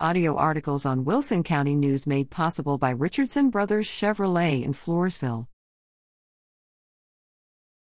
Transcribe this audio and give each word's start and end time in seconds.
Audio 0.00 0.34
articles 0.34 0.84
on 0.84 1.04
Wilson 1.04 1.44
County 1.44 1.76
News 1.76 2.04
made 2.04 2.28
possible 2.28 2.78
by 2.78 2.90
Richardson 2.90 3.48
Brothers 3.48 3.86
Chevrolet 3.86 4.64
in 4.64 4.72
Floresville. 4.72 5.46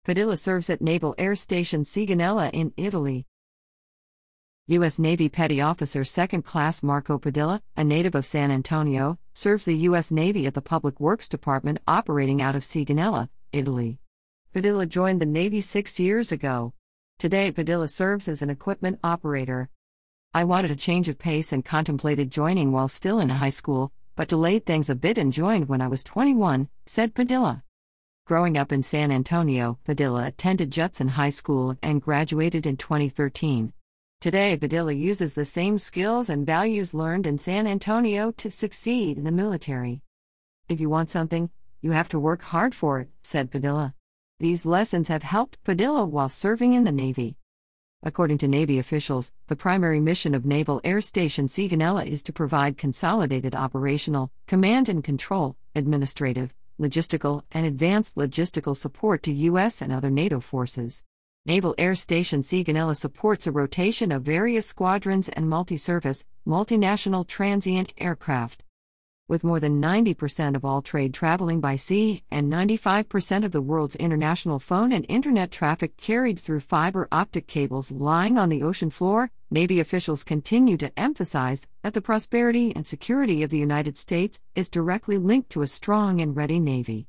Padilla 0.04 0.36
serves 0.36 0.70
at 0.70 0.80
Naval 0.80 1.16
Air 1.18 1.34
Station 1.34 1.82
Sigonella 1.82 2.48
in 2.52 2.72
Italy. 2.76 3.26
U.S. 4.68 5.00
Navy 5.00 5.28
Petty 5.28 5.60
Officer 5.60 6.02
2nd 6.02 6.44
Class 6.44 6.80
Marco 6.80 7.18
Padilla, 7.18 7.60
a 7.76 7.82
native 7.82 8.14
of 8.14 8.24
San 8.24 8.52
Antonio, 8.52 9.18
serves 9.34 9.64
the 9.64 9.76
U.S. 9.78 10.12
Navy 10.12 10.46
at 10.46 10.54
the 10.54 10.62
Public 10.62 11.00
Works 11.00 11.28
Department 11.28 11.80
operating 11.88 12.40
out 12.40 12.54
of 12.54 12.62
Sigonella, 12.62 13.30
Italy. 13.50 13.98
Padilla 14.52 14.86
joined 14.86 15.20
the 15.20 15.26
Navy 15.26 15.60
six 15.60 15.98
years 15.98 16.30
ago. 16.30 16.72
Today, 17.18 17.50
Padilla 17.50 17.88
serves 17.88 18.28
as 18.28 18.42
an 18.42 18.50
equipment 18.50 19.00
operator. 19.02 19.70
I 20.36 20.44
wanted 20.44 20.70
a 20.70 20.76
change 20.76 21.08
of 21.08 21.18
pace 21.18 21.50
and 21.50 21.64
contemplated 21.64 22.30
joining 22.30 22.70
while 22.70 22.88
still 22.88 23.20
in 23.20 23.30
high 23.30 23.48
school, 23.48 23.90
but 24.16 24.28
delayed 24.28 24.66
things 24.66 24.90
a 24.90 24.94
bit 24.94 25.16
and 25.16 25.32
joined 25.32 25.66
when 25.66 25.80
I 25.80 25.88
was 25.88 26.04
21, 26.04 26.68
said 26.84 27.14
Padilla. 27.14 27.64
Growing 28.26 28.58
up 28.58 28.70
in 28.70 28.82
San 28.82 29.10
Antonio, 29.10 29.78
Padilla 29.86 30.26
attended 30.26 30.70
Judson 30.70 31.08
High 31.08 31.30
School 31.30 31.78
and 31.82 32.02
graduated 32.02 32.66
in 32.66 32.76
2013. 32.76 33.72
Today, 34.20 34.58
Padilla 34.58 34.92
uses 34.92 35.32
the 35.32 35.46
same 35.46 35.78
skills 35.78 36.28
and 36.28 36.44
values 36.44 36.92
learned 36.92 37.26
in 37.26 37.38
San 37.38 37.66
Antonio 37.66 38.30
to 38.32 38.50
succeed 38.50 39.16
in 39.16 39.24
the 39.24 39.32
military. 39.32 40.02
If 40.68 40.82
you 40.82 40.90
want 40.90 41.08
something, 41.08 41.48
you 41.80 41.92
have 41.92 42.10
to 42.10 42.20
work 42.20 42.42
hard 42.42 42.74
for 42.74 43.00
it, 43.00 43.08
said 43.22 43.50
Padilla. 43.50 43.94
These 44.38 44.66
lessons 44.66 45.08
have 45.08 45.22
helped 45.22 45.64
Padilla 45.64 46.04
while 46.04 46.28
serving 46.28 46.74
in 46.74 46.84
the 46.84 46.92
Navy. 46.92 47.38
According 48.02 48.38
to 48.38 48.48
Navy 48.48 48.78
officials, 48.78 49.32
the 49.48 49.56
primary 49.56 50.00
mission 50.00 50.34
of 50.34 50.44
Naval 50.44 50.80
Air 50.84 51.00
Station 51.00 51.48
Sigonella 51.48 52.06
is 52.06 52.22
to 52.24 52.32
provide 52.32 52.78
consolidated 52.78 53.54
operational, 53.54 54.30
command 54.46 54.88
and 54.88 55.02
control, 55.02 55.56
administrative, 55.74 56.54
logistical, 56.78 57.42
and 57.50 57.66
advanced 57.66 58.14
logistical 58.14 58.76
support 58.76 59.22
to 59.24 59.32
U.S. 59.32 59.80
and 59.80 59.92
other 59.92 60.10
NATO 60.10 60.40
forces. 60.40 61.02
Naval 61.46 61.74
Air 61.78 61.94
Station 61.94 62.42
Sigonella 62.42 62.96
supports 62.96 63.46
a 63.46 63.52
rotation 63.52 64.12
of 64.12 64.22
various 64.22 64.66
squadrons 64.66 65.28
and 65.30 65.48
multi 65.48 65.76
service, 65.76 66.26
multinational 66.46 67.26
transient 67.26 67.92
aircraft 67.98 68.62
with 69.28 69.42
more 69.42 69.58
than 69.58 69.82
90% 69.82 70.54
of 70.54 70.64
all 70.64 70.80
trade 70.80 71.12
traveling 71.12 71.60
by 71.60 71.74
sea 71.74 72.22
and 72.30 72.52
95% 72.52 73.44
of 73.44 73.50
the 73.50 73.60
world's 73.60 73.96
international 73.96 74.60
phone 74.60 74.92
and 74.92 75.04
internet 75.08 75.50
traffic 75.50 75.96
carried 75.96 76.38
through 76.38 76.60
fiber 76.60 77.08
optic 77.10 77.48
cables 77.48 77.90
lying 77.90 78.38
on 78.38 78.48
the 78.48 78.62
ocean 78.62 78.90
floor, 78.90 79.30
Navy 79.50 79.80
officials 79.80 80.22
continue 80.22 80.76
to 80.76 80.96
emphasize 80.98 81.66
that 81.82 81.92
the 81.94 82.00
prosperity 82.00 82.72
and 82.76 82.86
security 82.86 83.42
of 83.42 83.50
the 83.50 83.58
United 83.58 83.98
States 83.98 84.40
is 84.54 84.68
directly 84.68 85.18
linked 85.18 85.50
to 85.50 85.62
a 85.62 85.66
strong 85.66 86.20
and 86.20 86.36
ready 86.36 86.60
Navy. 86.60 87.08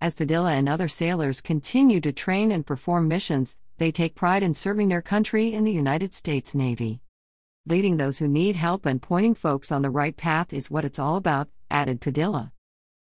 As 0.00 0.14
Padilla 0.14 0.52
and 0.52 0.68
other 0.68 0.88
sailors 0.88 1.40
continue 1.40 2.00
to 2.00 2.12
train 2.12 2.50
and 2.50 2.66
perform 2.66 3.06
missions, 3.06 3.56
they 3.78 3.92
take 3.92 4.14
pride 4.14 4.42
in 4.42 4.54
serving 4.54 4.88
their 4.88 5.02
country 5.02 5.52
in 5.52 5.64
the 5.64 5.72
United 5.72 6.14
States 6.14 6.54
Navy. 6.54 7.00
Leading 7.66 7.96
those 7.96 8.18
who 8.18 8.28
need 8.28 8.56
help 8.56 8.84
and 8.84 9.00
pointing 9.00 9.34
folks 9.34 9.72
on 9.72 9.80
the 9.80 9.88
right 9.88 10.14
path 10.18 10.52
is 10.52 10.70
what 10.70 10.84
it's 10.84 10.98
all 10.98 11.16
about, 11.16 11.48
added 11.70 11.98
Padilla. 11.98 12.52